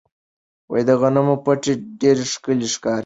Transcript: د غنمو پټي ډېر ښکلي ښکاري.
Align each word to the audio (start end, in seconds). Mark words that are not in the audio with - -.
د 0.87 0.89
غنمو 1.01 1.35
پټي 1.43 1.73
ډېر 2.01 2.17
ښکلي 2.31 2.67
ښکاري. 2.73 2.99